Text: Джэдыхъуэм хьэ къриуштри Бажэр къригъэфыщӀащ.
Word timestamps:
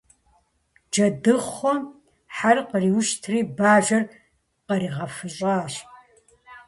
Джэдыхъуэм 0.91 1.79
хьэ 2.35 2.51
къриуштри 2.69 3.39
Бажэр 3.57 4.03
къригъэфыщӀащ. 4.65 5.73